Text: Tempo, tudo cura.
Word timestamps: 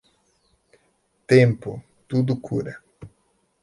Tempo, 1.31 1.71
tudo 2.07 2.35
cura. 2.41 2.81